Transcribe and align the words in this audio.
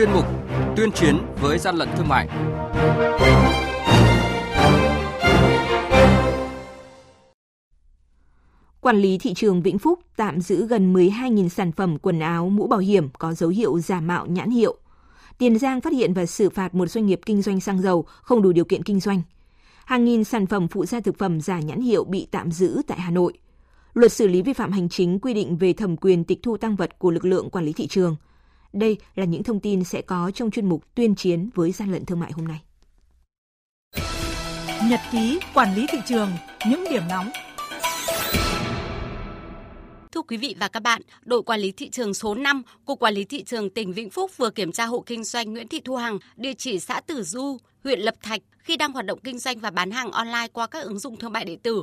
chuyên 0.00 0.12
mục 0.12 0.24
Tuyên 0.76 0.92
chiến 0.92 1.18
với 1.40 1.58
gian 1.58 1.76
lận 1.76 1.88
thương 1.96 2.08
mại. 2.08 2.28
Quản 8.80 8.96
lý 8.96 9.18
thị 9.18 9.34
trường 9.34 9.62
Vĩnh 9.62 9.78
Phúc 9.78 9.98
tạm 10.16 10.40
giữ 10.40 10.66
gần 10.66 10.94
12.000 10.94 11.48
sản 11.48 11.72
phẩm 11.72 11.98
quần 11.98 12.20
áo, 12.20 12.48
mũ 12.48 12.66
bảo 12.66 12.80
hiểm 12.80 13.08
có 13.18 13.32
dấu 13.32 13.50
hiệu 13.50 13.78
giả 13.78 14.00
mạo 14.00 14.26
nhãn 14.26 14.50
hiệu. 14.50 14.76
Tiền 15.38 15.58
Giang 15.58 15.80
phát 15.80 15.92
hiện 15.92 16.14
và 16.14 16.26
xử 16.26 16.50
phạt 16.50 16.74
một 16.74 16.86
doanh 16.86 17.06
nghiệp 17.06 17.20
kinh 17.26 17.42
doanh 17.42 17.60
xăng 17.60 17.82
dầu 17.82 18.04
không 18.22 18.42
đủ 18.42 18.52
điều 18.52 18.64
kiện 18.64 18.82
kinh 18.82 19.00
doanh. 19.00 19.22
Hàng 19.84 20.04
nghìn 20.04 20.24
sản 20.24 20.46
phẩm 20.46 20.68
phụ 20.68 20.86
gia 20.86 21.00
thực 21.00 21.18
phẩm 21.18 21.40
giả 21.40 21.60
nhãn 21.60 21.80
hiệu 21.80 22.04
bị 22.04 22.26
tạm 22.30 22.50
giữ 22.50 22.82
tại 22.86 23.00
Hà 23.00 23.10
Nội. 23.10 23.32
Luật 23.94 24.12
xử 24.12 24.26
lý 24.26 24.42
vi 24.42 24.52
phạm 24.52 24.72
hành 24.72 24.88
chính 24.88 25.18
quy 25.18 25.34
định 25.34 25.56
về 25.56 25.72
thẩm 25.72 25.96
quyền 25.96 26.24
tịch 26.24 26.38
thu 26.42 26.56
tăng 26.56 26.76
vật 26.76 26.98
của 26.98 27.10
lực 27.10 27.24
lượng 27.24 27.50
quản 27.50 27.64
lý 27.64 27.72
thị 27.72 27.86
trường. 27.86 28.16
Đây 28.72 28.96
là 29.14 29.24
những 29.24 29.42
thông 29.42 29.60
tin 29.60 29.84
sẽ 29.84 30.02
có 30.02 30.30
trong 30.34 30.50
chuyên 30.50 30.68
mục 30.68 30.94
tuyên 30.94 31.14
chiến 31.14 31.50
với 31.54 31.72
gian 31.72 31.92
lận 31.92 32.04
thương 32.04 32.20
mại 32.20 32.32
hôm 32.32 32.48
nay. 32.48 32.60
Nhật 34.90 35.00
ký 35.12 35.40
quản 35.54 35.74
lý 35.74 35.86
thị 35.92 35.98
trường, 36.06 36.30
những 36.70 36.84
điểm 36.90 37.02
nóng 37.08 37.30
Thưa 40.12 40.22
quý 40.22 40.36
vị 40.36 40.56
và 40.60 40.68
các 40.68 40.82
bạn, 40.82 41.02
đội 41.22 41.42
quản 41.42 41.60
lý 41.60 41.72
thị 41.72 41.90
trường 41.90 42.14
số 42.14 42.34
5, 42.34 42.62
Cục 42.84 42.98
Quản 42.98 43.14
lý 43.14 43.24
Thị 43.24 43.42
trường 43.42 43.70
tỉnh 43.70 43.92
Vĩnh 43.92 44.10
Phúc 44.10 44.30
vừa 44.36 44.50
kiểm 44.50 44.72
tra 44.72 44.86
hộ 44.86 45.02
kinh 45.06 45.24
doanh 45.24 45.52
Nguyễn 45.52 45.68
Thị 45.68 45.80
Thu 45.84 45.96
Hằng, 45.96 46.18
địa 46.36 46.54
chỉ 46.54 46.78
xã 46.78 47.00
Tử 47.00 47.22
Du, 47.22 47.56
huyện 47.84 48.00
Lập 48.00 48.14
Thạch 48.22 48.40
khi 48.58 48.76
đang 48.76 48.92
hoạt 48.92 49.06
động 49.06 49.18
kinh 49.24 49.38
doanh 49.38 49.58
và 49.58 49.70
bán 49.70 49.90
hàng 49.90 50.10
online 50.10 50.46
qua 50.52 50.66
các 50.66 50.84
ứng 50.84 50.98
dụng 50.98 51.16
thương 51.16 51.32
mại 51.32 51.44
điện 51.44 51.58
tử. 51.58 51.82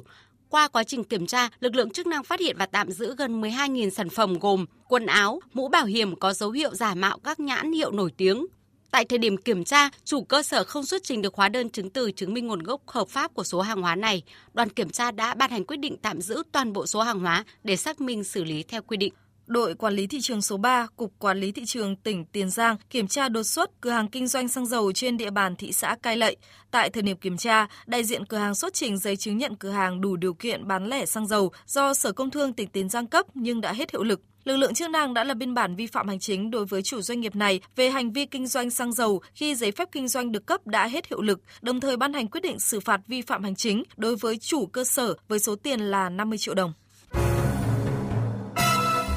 Qua 0.49 0.67
quá 0.67 0.83
trình 0.83 1.03
kiểm 1.03 1.25
tra, 1.25 1.49
lực 1.59 1.75
lượng 1.75 1.89
chức 1.89 2.07
năng 2.07 2.23
phát 2.23 2.39
hiện 2.39 2.55
và 2.59 2.65
tạm 2.65 2.91
giữ 2.91 3.15
gần 3.17 3.41
12.000 3.41 3.89
sản 3.89 4.09
phẩm 4.09 4.39
gồm 4.39 4.65
quần 4.87 5.05
áo, 5.05 5.39
mũ 5.53 5.67
bảo 5.67 5.85
hiểm 5.85 6.15
có 6.15 6.33
dấu 6.33 6.51
hiệu 6.51 6.75
giả 6.75 6.95
mạo 6.95 7.17
các 7.23 7.39
nhãn 7.39 7.71
hiệu 7.71 7.91
nổi 7.91 8.11
tiếng, 8.17 8.45
Tại 8.91 9.05
thời 9.05 9.19
điểm 9.19 9.37
kiểm 9.37 9.63
tra, 9.63 9.89
chủ 10.03 10.23
cơ 10.23 10.43
sở 10.43 10.63
không 10.63 10.85
xuất 10.85 11.03
trình 11.03 11.21
được 11.21 11.35
hóa 11.35 11.49
đơn 11.49 11.69
chứng 11.69 11.89
từ 11.89 12.11
chứng 12.11 12.33
minh 12.33 12.47
nguồn 12.47 12.63
gốc 12.63 12.81
hợp 12.87 13.07
pháp 13.09 13.33
của 13.33 13.43
số 13.43 13.61
hàng 13.61 13.81
hóa 13.81 13.95
này. 13.95 14.23
Đoàn 14.53 14.69
kiểm 14.69 14.89
tra 14.89 15.11
đã 15.11 15.33
ban 15.33 15.51
hành 15.51 15.65
quyết 15.65 15.77
định 15.77 15.97
tạm 15.97 16.21
giữ 16.21 16.43
toàn 16.51 16.73
bộ 16.73 16.85
số 16.85 17.01
hàng 17.01 17.19
hóa 17.19 17.43
để 17.63 17.75
xác 17.75 18.01
minh 18.01 18.23
xử 18.23 18.43
lý 18.43 18.63
theo 18.63 18.81
quy 18.81 18.97
định. 18.97 19.13
Đội 19.47 19.75
Quản 19.75 19.93
lý 19.93 20.07
Thị 20.07 20.21
trường 20.21 20.41
số 20.41 20.57
3, 20.57 20.87
Cục 20.95 21.13
Quản 21.19 21.37
lý 21.37 21.51
Thị 21.51 21.65
trường 21.65 21.95
tỉnh 21.95 22.25
Tiền 22.25 22.49
Giang 22.49 22.77
kiểm 22.89 23.07
tra 23.07 23.29
đột 23.29 23.43
xuất 23.43 23.81
cửa 23.81 23.89
hàng 23.89 24.07
kinh 24.07 24.27
doanh 24.27 24.47
xăng 24.47 24.65
dầu 24.65 24.91
trên 24.91 25.17
địa 25.17 25.29
bàn 25.29 25.55
thị 25.55 25.71
xã 25.71 25.95
Cai 26.01 26.17
Lậy. 26.17 26.37
Tại 26.71 26.89
thời 26.89 27.03
điểm 27.03 27.17
kiểm 27.17 27.37
tra, 27.37 27.67
đại 27.85 28.03
diện 28.03 28.25
cửa 28.25 28.37
hàng 28.37 28.55
xuất 28.55 28.73
trình 28.73 28.97
giấy 28.97 29.17
chứng 29.17 29.37
nhận 29.37 29.55
cửa 29.55 29.69
hàng 29.69 30.01
đủ 30.01 30.15
điều 30.15 30.33
kiện 30.33 30.67
bán 30.67 30.87
lẻ 30.89 31.05
xăng 31.05 31.27
dầu 31.27 31.51
do 31.65 31.93
Sở 31.93 32.11
Công 32.11 32.31
Thương 32.31 32.53
tỉnh 32.53 32.69
Tiền 32.69 32.89
Giang 32.89 33.07
cấp 33.07 33.25
nhưng 33.33 33.61
đã 33.61 33.73
hết 33.73 33.91
hiệu 33.91 34.03
lực 34.03 34.21
lực 34.43 34.55
lượng 34.57 34.73
chức 34.73 34.89
năng 34.89 35.13
đã 35.13 35.23
lập 35.23 35.33
biên 35.33 35.53
bản 35.53 35.75
vi 35.75 35.87
phạm 35.87 36.07
hành 36.07 36.19
chính 36.19 36.51
đối 36.51 36.65
với 36.65 36.81
chủ 36.81 37.01
doanh 37.01 37.19
nghiệp 37.19 37.35
này 37.35 37.61
về 37.75 37.89
hành 37.89 38.11
vi 38.11 38.25
kinh 38.25 38.47
doanh 38.47 38.69
xăng 38.69 38.93
dầu 38.93 39.21
khi 39.33 39.55
giấy 39.55 39.71
phép 39.71 39.89
kinh 39.91 40.07
doanh 40.07 40.31
được 40.31 40.45
cấp 40.45 40.67
đã 40.67 40.87
hết 40.87 41.07
hiệu 41.07 41.21
lực, 41.21 41.39
đồng 41.61 41.79
thời 41.79 41.97
ban 41.97 42.13
hành 42.13 42.27
quyết 42.27 42.41
định 42.41 42.59
xử 42.59 42.79
phạt 42.79 43.01
vi 43.07 43.21
phạm 43.21 43.43
hành 43.43 43.55
chính 43.55 43.83
đối 43.97 44.15
với 44.15 44.37
chủ 44.37 44.65
cơ 44.65 44.83
sở 44.83 45.13
với 45.27 45.39
số 45.39 45.55
tiền 45.55 45.79
là 45.79 46.09
50 46.09 46.37
triệu 46.37 46.53
đồng. 46.53 46.73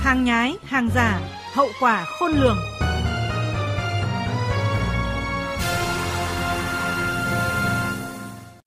Hàng 0.02 0.24
nhái, 0.24 0.56
hàng 0.64 0.88
giả, 0.94 1.20
hậu 1.52 1.68
quả 1.80 2.04
khôn 2.04 2.32
lường. 2.32 2.56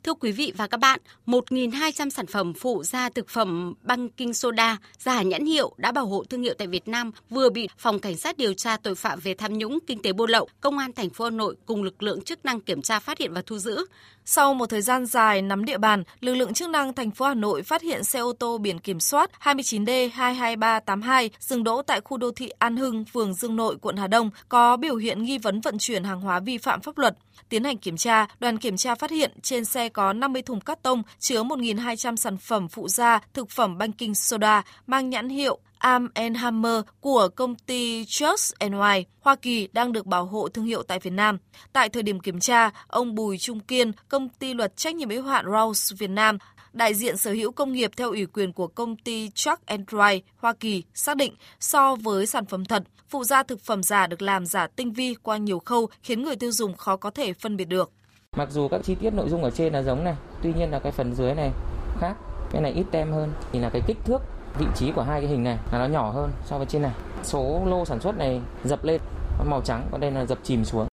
Thưa 0.03 0.13
quý 0.13 0.31
vị 0.31 0.53
và 0.57 0.67
các 0.67 0.79
bạn, 0.79 0.99
1.200 1.25 2.09
sản 2.09 2.25
phẩm 2.27 2.53
phụ 2.53 2.83
gia 2.83 3.09
thực 3.09 3.29
phẩm 3.29 3.73
baking 3.83 4.33
soda 4.33 4.77
giả 4.97 5.21
nhãn 5.21 5.45
hiệu 5.45 5.73
đã 5.77 5.91
bảo 5.91 6.05
hộ 6.05 6.23
thương 6.29 6.43
hiệu 6.43 6.53
tại 6.57 6.67
Việt 6.67 6.87
Nam 6.87 7.11
vừa 7.29 7.49
bị 7.49 7.67
Phòng 7.77 7.99
Cảnh 7.99 8.17
sát 8.17 8.37
điều 8.37 8.53
tra 8.53 8.77
tội 8.77 8.95
phạm 8.95 9.19
về 9.19 9.33
tham 9.33 9.57
nhũng 9.57 9.79
kinh 9.87 10.01
tế 10.01 10.13
buôn 10.13 10.29
lậu, 10.29 10.47
Công 10.61 10.77
an 10.77 10.93
thành 10.93 11.09
phố 11.09 11.25
Hà 11.25 11.31
Nội 11.31 11.55
cùng 11.65 11.83
lực 11.83 12.03
lượng 12.03 12.21
chức 12.21 12.45
năng 12.45 12.61
kiểm 12.61 12.81
tra 12.81 12.99
phát 12.99 13.17
hiện 13.17 13.33
và 13.33 13.41
thu 13.45 13.57
giữ. 13.57 13.85
Sau 14.25 14.53
một 14.53 14.65
thời 14.65 14.81
gian 14.81 15.05
dài 15.05 15.41
nắm 15.41 15.65
địa 15.65 15.77
bàn, 15.77 16.03
lực 16.19 16.33
lượng 16.33 16.53
chức 16.53 16.69
năng 16.69 16.93
thành 16.93 17.11
phố 17.11 17.25
Hà 17.25 17.33
Nội 17.33 17.63
phát 17.63 17.81
hiện 17.81 18.03
xe 18.03 18.19
ô 18.19 18.33
tô 18.33 18.57
biển 18.57 18.79
kiểm 18.79 18.99
soát 18.99 19.31
29D22382 19.43 21.29
dừng 21.39 21.63
đỗ 21.63 21.81
tại 21.81 22.01
khu 22.01 22.17
đô 22.17 22.31
thị 22.31 22.49
An 22.59 22.77
Hưng, 22.77 23.05
phường 23.05 23.33
Dương 23.33 23.55
Nội, 23.55 23.77
quận 23.81 23.97
Hà 23.97 24.07
Đông 24.07 24.29
có 24.49 24.77
biểu 24.77 24.95
hiện 24.95 25.23
nghi 25.23 25.37
vấn 25.37 25.61
vận 25.61 25.77
chuyển 25.77 26.03
hàng 26.03 26.21
hóa 26.21 26.39
vi 26.39 26.57
phạm 26.57 26.81
pháp 26.81 26.97
luật. 26.97 27.17
Tiến 27.49 27.63
hành 27.63 27.77
kiểm 27.77 27.97
tra, 27.97 28.27
đoàn 28.39 28.57
kiểm 28.57 28.77
tra 28.77 28.95
phát 28.95 29.11
hiện 29.11 29.31
trên 29.41 29.65
xe 29.65 29.89
có 29.89 30.13
50 30.13 30.41
thùng 30.41 30.61
cắt 30.61 30.83
tông 30.83 31.03
chứa 31.19 31.43
1.200 31.43 32.15
sản 32.15 32.37
phẩm 32.37 32.67
phụ 32.67 32.87
gia 32.87 33.19
thực 33.33 33.49
phẩm 33.49 33.77
banking 33.77 34.13
soda 34.13 34.63
mang 34.87 35.09
nhãn 35.09 35.29
hiệu 35.29 35.59
Arm 35.83 36.07
Hammer 36.35 36.81
của 37.01 37.29
công 37.35 37.55
ty 37.55 38.03
Just 38.03 38.69
NY 38.69 39.05
Hoa 39.21 39.35
Kỳ 39.35 39.67
đang 39.73 39.91
được 39.91 40.05
bảo 40.05 40.25
hộ 40.25 40.49
thương 40.49 40.65
hiệu 40.65 40.83
tại 40.83 40.99
Việt 40.99 41.13
Nam. 41.13 41.37
Tại 41.73 41.89
thời 41.89 42.03
điểm 42.03 42.19
kiểm 42.19 42.39
tra, 42.39 42.69
ông 42.87 43.15
Bùi 43.15 43.37
Trung 43.37 43.59
Kiên, 43.59 43.91
công 44.09 44.29
ty 44.29 44.53
luật 44.53 44.77
trách 44.77 44.95
nhiệm 44.95 45.09
hữu 45.09 45.23
hạn 45.23 45.45
Rouse 45.45 45.95
Việt 45.99 46.09
Nam, 46.09 46.37
đại 46.73 46.93
diện 46.93 47.17
sở 47.17 47.31
hữu 47.31 47.51
công 47.51 47.73
nghiệp 47.73 47.91
theo 47.97 48.09
ủy 48.09 48.25
quyền 48.25 48.53
của 48.53 48.67
công 48.67 48.95
ty 48.95 49.29
Chuck 49.29 49.65
and 49.65 49.81
Dry 49.91 50.21
Hoa 50.37 50.53
Kỳ 50.53 50.83
xác 50.93 51.17
định 51.17 51.33
so 51.59 51.95
với 51.95 52.25
sản 52.25 52.45
phẩm 52.45 52.65
thật, 52.65 52.83
phụ 53.09 53.23
gia 53.23 53.43
thực 53.43 53.61
phẩm 53.61 53.83
giả 53.83 54.07
được 54.07 54.21
làm 54.21 54.45
giả 54.45 54.67
tinh 54.67 54.93
vi 54.93 55.15
qua 55.23 55.37
nhiều 55.37 55.59
khâu 55.59 55.89
khiến 56.03 56.23
người 56.23 56.35
tiêu 56.35 56.51
dùng 56.51 56.77
khó 56.77 56.95
có 56.95 57.09
thể 57.09 57.33
phân 57.33 57.57
biệt 57.57 57.65
được. 57.65 57.91
Mặc 58.35 58.49
dù 58.51 58.67
các 58.67 58.81
chi 58.83 58.95
tiết 58.95 59.13
nội 59.13 59.29
dung 59.29 59.43
ở 59.43 59.51
trên 59.51 59.73
là 59.73 59.83
giống 59.83 60.03
này, 60.03 60.15
tuy 60.43 60.53
nhiên 60.53 60.71
là 60.71 60.79
cái 60.79 60.91
phần 60.91 61.15
dưới 61.15 61.35
này 61.35 61.51
khác, 61.99 62.13
cái 62.51 62.61
này 62.61 62.71
ít 62.71 62.85
tem 62.91 63.11
hơn 63.11 63.33
thì 63.51 63.59
là 63.59 63.69
cái 63.69 63.81
kích 63.87 63.97
thước 64.05 64.19
vị 64.59 64.65
trí 64.75 64.91
của 64.91 65.01
hai 65.01 65.21
cái 65.21 65.29
hình 65.29 65.43
này 65.43 65.57
là 65.71 65.79
nó 65.79 65.85
nhỏ 65.85 66.11
hơn 66.11 66.31
so 66.45 66.57
với 66.57 66.65
trên 66.65 66.81
này. 66.81 66.91
Số 67.23 67.61
lô 67.65 67.85
sản 67.85 67.99
xuất 68.01 68.17
này 68.17 68.41
dập 68.63 68.83
lên 68.83 69.01
màu 69.45 69.61
trắng, 69.61 69.87
còn 69.91 70.01
đây 70.01 70.11
là 70.11 70.25
dập 70.25 70.39
chìm 70.43 70.65
xuống. 70.65 70.87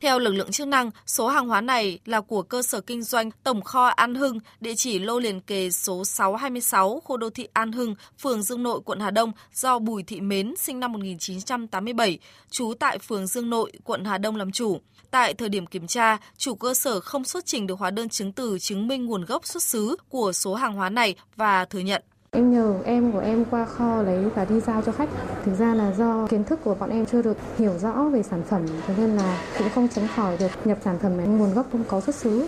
Theo 0.00 0.18
lực 0.18 0.32
lượng 0.32 0.50
chức 0.50 0.68
năng, 0.68 0.90
số 1.06 1.28
hàng 1.28 1.48
hóa 1.48 1.60
này 1.60 1.98
là 2.04 2.20
của 2.20 2.42
cơ 2.42 2.62
sở 2.62 2.80
kinh 2.80 3.02
doanh 3.02 3.30
Tổng 3.44 3.62
kho 3.62 3.86
An 3.86 4.14
Hưng, 4.14 4.38
địa 4.60 4.74
chỉ 4.76 4.98
lô 4.98 5.18
liền 5.18 5.40
kề 5.40 5.70
số 5.70 6.04
626, 6.04 7.00
khu 7.04 7.16
đô 7.16 7.30
thị 7.30 7.48
An 7.52 7.72
Hưng, 7.72 7.94
phường 8.18 8.42
Dương 8.42 8.62
Nội, 8.62 8.80
quận 8.84 9.00
Hà 9.00 9.10
Đông 9.10 9.32
do 9.54 9.78
Bùi 9.78 10.02
Thị 10.02 10.20
Mến, 10.20 10.54
sinh 10.56 10.80
năm 10.80 10.92
1987, 10.92 12.18
trú 12.50 12.74
tại 12.80 12.98
phường 12.98 13.26
Dương 13.26 13.50
Nội, 13.50 13.72
quận 13.84 14.04
Hà 14.04 14.18
Đông 14.18 14.36
làm 14.36 14.52
chủ. 14.52 14.80
Tại 15.10 15.34
thời 15.34 15.48
điểm 15.48 15.66
kiểm 15.66 15.86
tra, 15.86 16.18
chủ 16.36 16.54
cơ 16.54 16.74
sở 16.74 17.00
không 17.00 17.24
xuất 17.24 17.46
trình 17.46 17.66
được 17.66 17.78
hóa 17.78 17.90
đơn 17.90 18.08
chứng 18.08 18.32
từ 18.32 18.58
chứng 18.58 18.88
minh 18.88 19.06
nguồn 19.06 19.24
gốc 19.24 19.46
xuất 19.46 19.62
xứ 19.62 19.96
của 20.08 20.32
số 20.32 20.54
hàng 20.54 20.74
hóa 20.74 20.90
này 20.90 21.14
và 21.36 21.64
thừa 21.64 21.78
nhận 21.78 22.02
Em 22.30 22.52
nhờ 22.52 22.74
em 22.84 23.12
của 23.12 23.18
em 23.18 23.44
qua 23.50 23.64
kho 23.64 24.02
lấy 24.02 24.24
và 24.34 24.44
đi 24.44 24.60
giao 24.60 24.82
cho 24.82 24.92
khách. 24.92 25.08
Thực 25.44 25.54
ra 25.58 25.74
là 25.74 25.92
do 25.92 26.26
kiến 26.30 26.44
thức 26.44 26.60
của 26.64 26.74
bọn 26.74 26.90
em 26.90 27.06
chưa 27.06 27.22
được 27.22 27.36
hiểu 27.58 27.78
rõ 27.78 28.08
về 28.12 28.22
sản 28.22 28.42
phẩm, 28.42 28.66
cho 28.88 28.94
nên 28.98 29.16
là 29.16 29.42
cũng 29.58 29.68
không 29.74 29.88
tránh 29.88 30.08
khỏi 30.16 30.36
được 30.36 30.50
nhập 30.64 30.78
sản 30.84 30.98
phẩm 30.98 31.16
này 31.16 31.26
nguồn 31.26 31.54
gốc 31.54 31.66
không 31.72 31.84
có 31.88 32.00
xuất 32.00 32.14
xứ. 32.14 32.46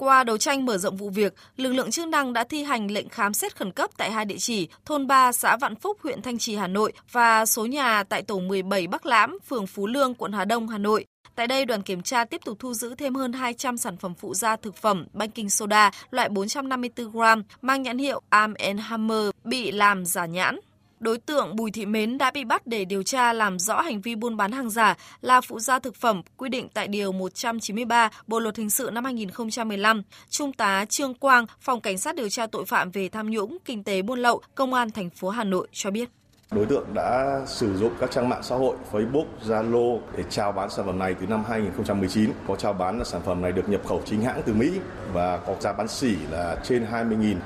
Qua 0.00 0.24
đấu 0.24 0.38
tranh 0.38 0.66
mở 0.66 0.78
rộng 0.78 0.96
vụ 0.96 1.10
việc, 1.10 1.34
lực 1.56 1.72
lượng 1.72 1.90
chức 1.90 2.08
năng 2.08 2.32
đã 2.32 2.44
thi 2.44 2.62
hành 2.62 2.90
lệnh 2.90 3.08
khám 3.08 3.34
xét 3.34 3.56
khẩn 3.56 3.72
cấp 3.72 3.90
tại 3.96 4.10
hai 4.10 4.24
địa 4.24 4.36
chỉ 4.38 4.68
thôn 4.84 5.06
3 5.06 5.32
xã 5.32 5.56
Vạn 5.56 5.76
Phúc, 5.76 5.98
huyện 6.02 6.22
Thanh 6.22 6.38
Trì, 6.38 6.56
Hà 6.56 6.66
Nội 6.66 6.92
và 7.12 7.46
số 7.46 7.66
nhà 7.66 8.02
tại 8.02 8.22
tổ 8.22 8.38
17 8.38 8.86
Bắc 8.86 9.06
Lãm, 9.06 9.38
phường 9.48 9.66
Phú 9.66 9.86
Lương, 9.86 10.14
quận 10.14 10.32
Hà 10.32 10.44
Đông, 10.44 10.68
Hà 10.68 10.78
Nội. 10.78 11.04
Tại 11.34 11.46
đây, 11.46 11.64
đoàn 11.64 11.82
kiểm 11.82 12.02
tra 12.02 12.24
tiếp 12.24 12.40
tục 12.44 12.58
thu 12.60 12.74
giữ 12.74 12.94
thêm 12.94 13.14
hơn 13.14 13.32
200 13.32 13.76
sản 13.76 13.96
phẩm 13.96 14.14
phụ 14.14 14.34
gia 14.34 14.56
thực 14.56 14.76
phẩm 14.76 15.06
baking 15.12 15.48
soda 15.48 15.90
loại 16.10 16.28
454 16.28 17.10
gram 17.10 17.42
mang 17.62 17.82
nhãn 17.82 17.98
hiệu 17.98 18.20
Arm 18.28 18.54
Hammer 18.78 19.30
bị 19.44 19.72
làm 19.72 20.06
giả 20.06 20.26
nhãn. 20.26 20.60
Đối 21.00 21.18
tượng 21.18 21.56
Bùi 21.56 21.70
Thị 21.70 21.86
Mến 21.86 22.18
đã 22.18 22.30
bị 22.30 22.44
bắt 22.44 22.66
để 22.66 22.84
điều 22.84 23.02
tra 23.02 23.32
làm 23.32 23.58
rõ 23.58 23.80
hành 23.80 24.00
vi 24.00 24.14
buôn 24.14 24.36
bán 24.36 24.52
hàng 24.52 24.70
giả 24.70 24.96
là 25.20 25.40
phụ 25.40 25.58
gia 25.58 25.78
thực 25.78 25.96
phẩm 25.96 26.22
quy 26.36 26.48
định 26.48 26.68
tại 26.74 26.88
Điều 26.88 27.12
193 27.12 28.10
Bộ 28.26 28.40
Luật 28.40 28.56
Hình 28.56 28.70
sự 28.70 28.90
năm 28.92 29.04
2015. 29.04 30.02
Trung 30.30 30.52
tá 30.52 30.84
Trương 30.84 31.14
Quang, 31.14 31.46
Phòng 31.60 31.80
Cảnh 31.80 31.98
sát 31.98 32.14
điều 32.14 32.28
tra 32.28 32.46
tội 32.46 32.64
phạm 32.64 32.90
về 32.90 33.08
tham 33.08 33.30
nhũng, 33.30 33.58
kinh 33.64 33.84
tế 33.84 34.02
buôn 34.02 34.18
lậu, 34.18 34.40
Công 34.54 34.74
an 34.74 34.90
thành 34.90 35.10
phố 35.10 35.28
Hà 35.28 35.44
Nội 35.44 35.68
cho 35.72 35.90
biết. 35.90 36.08
Đối 36.54 36.66
tượng 36.66 36.94
đã 36.94 37.40
sử 37.46 37.76
dụng 37.76 37.92
các 38.00 38.10
trang 38.10 38.28
mạng 38.28 38.42
xã 38.42 38.56
hội 38.56 38.76
Facebook, 38.92 39.24
Zalo 39.46 39.98
để 40.16 40.24
chào 40.30 40.52
bán 40.52 40.70
sản 40.70 40.86
phẩm 40.86 40.98
này 40.98 41.14
từ 41.20 41.26
năm 41.26 41.44
2019. 41.48 42.30
Có 42.48 42.56
chào 42.56 42.72
bán 42.72 42.98
là 42.98 43.04
sản 43.04 43.20
phẩm 43.24 43.42
này 43.42 43.52
được 43.52 43.68
nhập 43.68 43.80
khẩu 43.88 44.02
chính 44.04 44.22
hãng 44.22 44.42
từ 44.46 44.54
Mỹ 44.54 44.80
và 45.12 45.36
có 45.36 45.54
giá 45.60 45.72
bán 45.72 45.88
sỉ 45.88 46.16
là 46.30 46.56
trên 46.62 46.86
20.000 46.92 47.36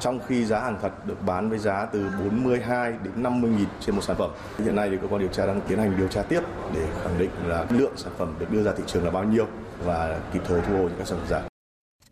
trong 0.00 0.20
khi 0.26 0.44
giá 0.44 0.60
hàng 0.60 0.78
thật 0.82 1.06
được 1.06 1.22
bán 1.26 1.50
với 1.50 1.58
giá 1.58 1.86
từ 1.92 2.10
42 2.24 2.92
đến 2.92 3.12
50 3.16 3.50
nghìn 3.50 3.68
trên 3.80 3.94
một 3.94 4.02
sản 4.02 4.16
phẩm. 4.16 4.30
Hiện 4.58 4.76
nay 4.76 4.88
thì 4.90 4.96
cơ 5.02 5.08
quan 5.08 5.20
điều 5.20 5.30
tra 5.32 5.46
đang 5.46 5.60
tiến 5.68 5.78
hành 5.78 5.96
điều 5.98 6.08
tra 6.08 6.22
tiếp 6.22 6.40
để 6.74 6.86
khẳng 7.04 7.18
định 7.18 7.30
là 7.46 7.66
lượng 7.70 7.92
sản 7.96 8.12
phẩm 8.18 8.34
được 8.38 8.50
đưa 8.50 8.62
ra 8.62 8.72
thị 8.76 8.82
trường 8.86 9.04
là 9.04 9.10
bao 9.10 9.24
nhiêu 9.24 9.46
và 9.84 10.20
kịp 10.32 10.42
thời 10.44 10.60
thu 10.60 10.72
hồi 10.72 10.82
những 10.82 10.98
các 10.98 11.06
sản 11.06 11.18
phẩm 11.18 11.28
giả. 11.28 11.49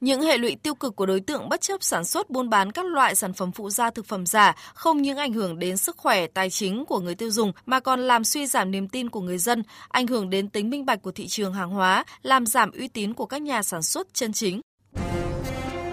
Những 0.00 0.23
hệ 0.23 0.39
lụy 0.39 0.56
tiêu 0.62 0.75
cực 0.75 0.97
của 0.97 1.06
đối 1.06 1.21
tượng 1.21 1.49
bất 1.49 1.61
chấp 1.61 1.83
sản 1.83 2.05
xuất 2.05 2.31
buôn 2.31 2.50
bán 2.50 2.73
các 2.73 2.87
loại 2.87 3.15
sản 3.15 3.33
phẩm 3.33 3.53
phụ 3.53 3.71
gia 3.71 3.91
thực 3.91 4.06
phẩm 4.06 4.27
giả 4.27 4.55
không 4.75 5.03
những 5.03 5.17
ảnh 5.17 5.33
hưởng 5.33 5.59
đến 5.59 5.77
sức 5.77 5.97
khỏe 5.97 6.27
tài 6.27 6.50
chính 6.50 6.85
của 6.85 7.00
người 7.00 7.15
tiêu 7.15 7.31
dùng 7.31 7.53
mà 7.67 7.81
còn 7.81 8.00
làm 8.00 8.25
suy 8.25 8.47
giảm 8.47 8.71
niềm 8.71 8.89
tin 8.89 9.11
của 9.11 9.21
người 9.21 9.39
dân, 9.39 9.62
ảnh 9.89 10.06
hưởng 10.06 10.31
đến 10.31 10.49
tính 10.49 10.71
minh 10.71 10.87
bạch 10.87 11.03
của 11.03 11.11
thị 11.11 11.27
trường 11.27 11.55
hàng 11.55 11.71
hóa, 11.71 12.05
làm 12.23 12.47
giảm 12.47 12.71
uy 12.71 12.89
tín 12.89 13.15
của 13.15 13.27
các 13.27 13.43
nhà 13.43 13.62
sản 13.62 13.83
xuất 13.83 14.15
chân 14.15 14.33
chính. 14.33 14.61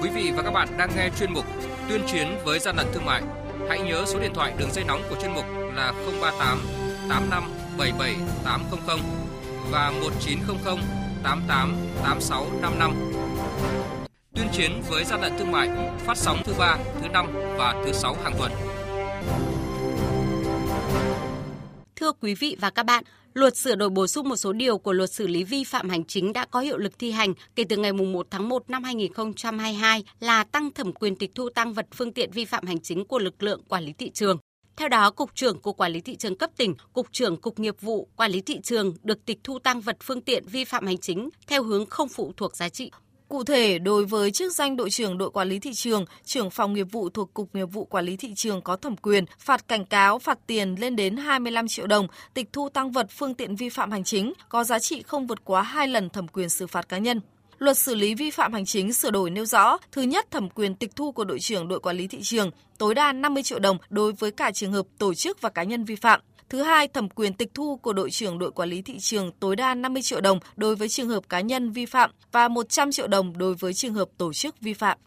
Quý 0.01 0.09
vị 0.09 0.31
và 0.35 0.43
các 0.43 0.51
bạn 0.51 0.67
đang 0.77 0.89
nghe 0.95 1.09
chuyên 1.19 1.33
mục 1.33 1.45
Tuyên 1.89 2.01
chiến 2.11 2.27
với 2.45 2.59
gian 2.59 2.75
lận 2.75 2.87
thương 2.93 3.05
mại. 3.05 3.23
Hãy 3.69 3.79
nhớ 3.79 4.03
số 4.07 4.19
điện 4.19 4.31
thoại 4.33 4.53
đường 4.57 4.71
dây 4.71 4.83
nóng 4.83 5.01
của 5.09 5.15
chuyên 5.21 5.33
mục 5.33 5.45
là 5.75 5.93
038 6.21 6.59
85 7.09 7.43
77 7.77 8.15
800 8.43 8.99
và 9.71 9.91
1900 9.91 10.77
88 11.23 11.75
8655. 12.03 13.84
Tuyên 14.35 14.47
chiến 14.51 14.71
với 14.89 15.03
gian 15.03 15.21
lận 15.21 15.33
thương 15.37 15.51
mại 15.51 15.69
phát 15.99 16.17
sóng 16.17 16.37
thứ 16.45 16.53
ba, 16.57 16.77
thứ 17.01 17.07
năm 17.07 17.27
và 17.57 17.83
thứ 17.85 17.91
sáu 17.93 18.15
hàng 18.23 18.33
tuần. 18.39 18.51
Thưa 21.95 22.11
quý 22.21 22.35
vị 22.35 22.57
và 22.59 22.69
các 22.69 22.83
bạn, 22.83 23.03
Luật 23.33 23.57
sửa 23.57 23.75
đổi 23.75 23.89
bổ 23.89 24.07
sung 24.07 24.29
một 24.29 24.35
số 24.35 24.53
điều 24.53 24.77
của 24.77 24.93
Luật 24.93 25.11
xử 25.11 25.27
lý 25.27 25.43
vi 25.43 25.63
phạm 25.63 25.89
hành 25.89 26.05
chính 26.05 26.33
đã 26.33 26.45
có 26.45 26.59
hiệu 26.59 26.77
lực 26.77 26.99
thi 26.99 27.11
hành 27.11 27.33
kể 27.55 27.63
từ 27.69 27.77
ngày 27.77 27.93
1 27.93 28.27
tháng 28.29 28.49
1 28.49 28.69
năm 28.69 28.83
2022 28.83 30.03
là 30.19 30.43
tăng 30.43 30.71
thẩm 30.71 30.93
quyền 30.93 31.15
tịch 31.15 31.31
thu 31.35 31.49
tăng 31.49 31.73
vật 31.73 31.87
phương 31.93 32.13
tiện 32.13 32.31
vi 32.31 32.45
phạm 32.45 32.65
hành 32.65 32.79
chính 32.79 33.05
của 33.05 33.19
lực 33.19 33.43
lượng 33.43 33.61
quản 33.69 33.83
lý 33.83 33.93
thị 33.93 34.09
trường. 34.09 34.37
Theo 34.77 34.89
đó, 34.89 35.11
Cục 35.11 35.35
trưởng 35.35 35.59
Cục 35.59 35.77
Quản 35.77 35.91
lý 35.91 36.01
Thị 36.01 36.15
trường 36.15 36.37
cấp 36.37 36.49
tỉnh, 36.57 36.75
Cục 36.93 37.07
trưởng 37.11 37.37
Cục 37.37 37.59
Nghiệp 37.59 37.81
vụ 37.81 38.07
Quản 38.15 38.31
lý 38.31 38.41
Thị 38.41 38.59
trường 38.63 38.93
được 39.03 39.25
tịch 39.25 39.39
thu 39.43 39.59
tăng 39.59 39.81
vật 39.81 39.97
phương 40.03 40.21
tiện 40.21 40.43
vi 40.45 40.65
phạm 40.65 40.85
hành 40.85 40.97
chính 40.97 41.29
theo 41.47 41.63
hướng 41.63 41.85
không 41.85 42.09
phụ 42.09 42.33
thuộc 42.37 42.55
giá 42.55 42.69
trị. 42.69 42.91
Cụ 43.29 43.43
thể, 43.43 43.79
đối 43.79 44.05
với 44.05 44.31
chức 44.31 44.53
danh 44.53 44.75
đội 44.75 44.89
trưởng 44.89 45.17
đội 45.17 45.31
quản 45.31 45.49
lý 45.49 45.59
thị 45.59 45.73
trường, 45.73 46.05
trưởng 46.25 46.49
phòng 46.49 46.73
nghiệp 46.73 46.87
vụ 46.91 47.09
thuộc 47.09 47.33
Cục 47.33 47.55
Nghiệp 47.55 47.65
vụ 47.65 47.85
Quản 47.85 48.05
lý 48.05 48.17
thị 48.17 48.33
trường 48.35 48.61
có 48.61 48.75
thẩm 48.75 48.97
quyền 48.97 49.25
phạt 49.39 49.67
cảnh 49.67 49.85
cáo, 49.85 50.19
phạt 50.19 50.39
tiền 50.47 50.75
lên 50.79 50.95
đến 50.95 51.17
25 51.17 51.67
triệu 51.67 51.87
đồng, 51.87 52.07
tịch 52.33 52.53
thu 52.53 52.69
tăng 52.69 52.91
vật 52.91 53.07
phương 53.09 53.33
tiện 53.33 53.55
vi 53.55 53.69
phạm 53.69 53.91
hành 53.91 54.03
chính 54.03 54.33
có 54.49 54.63
giá 54.63 54.79
trị 54.79 55.03
không 55.07 55.27
vượt 55.27 55.45
quá 55.45 55.61
2 55.61 55.87
lần 55.87 56.09
thẩm 56.09 56.27
quyền 56.27 56.49
xử 56.49 56.67
phạt 56.67 56.89
cá 56.89 56.97
nhân. 56.97 57.21
Luật 57.59 57.77
xử 57.77 57.95
lý 57.95 58.15
vi 58.15 58.31
phạm 58.31 58.53
hành 58.53 58.65
chính 58.65 58.93
sửa 58.93 59.11
đổi 59.11 59.29
nêu 59.29 59.45
rõ, 59.45 59.77
thứ 59.91 60.01
nhất 60.01 60.31
thẩm 60.31 60.49
quyền 60.49 60.75
tịch 60.75 60.95
thu 60.95 61.11
của 61.11 61.23
đội 61.23 61.39
trưởng 61.39 61.67
đội 61.67 61.79
quản 61.79 61.97
lý 61.97 62.07
thị 62.07 62.19
trường 62.21 62.51
tối 62.77 62.95
đa 62.95 63.11
50 63.11 63.43
triệu 63.43 63.59
đồng 63.59 63.77
đối 63.89 64.11
với 64.11 64.31
cả 64.31 64.51
trường 64.51 64.73
hợp 64.73 64.85
tổ 64.97 65.13
chức 65.13 65.41
và 65.41 65.49
cá 65.49 65.63
nhân 65.63 65.83
vi 65.83 65.95
phạm. 65.95 66.19
Thứ 66.49 66.61
hai, 66.61 66.87
thẩm 66.87 67.09
quyền 67.09 67.33
tịch 67.33 67.53
thu 67.53 67.75
của 67.75 67.93
đội 67.93 68.11
trưởng 68.11 68.39
đội 68.39 68.51
quản 68.51 68.69
lý 68.69 68.81
thị 68.81 68.99
trường 68.99 69.31
tối 69.39 69.55
đa 69.55 69.73
50 69.73 70.01
triệu 70.01 70.21
đồng 70.21 70.39
đối 70.55 70.75
với 70.75 70.89
trường 70.89 71.09
hợp 71.09 71.29
cá 71.29 71.41
nhân 71.41 71.71
vi 71.71 71.85
phạm 71.85 72.11
và 72.31 72.47
100 72.47 72.91
triệu 72.91 73.07
đồng 73.07 73.37
đối 73.37 73.53
với 73.53 73.73
trường 73.73 73.93
hợp 73.93 74.09
tổ 74.17 74.33
chức 74.33 74.61
vi 74.61 74.73
phạm. 74.73 74.97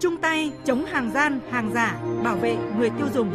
Chung 0.00 0.16
tay 0.22 0.50
chống 0.64 0.84
hàng 0.84 1.10
gian, 1.14 1.40
hàng 1.50 1.70
giả, 1.74 2.00
bảo 2.24 2.36
vệ 2.36 2.56
người 2.78 2.90
tiêu 2.90 3.06
dùng. 3.14 3.30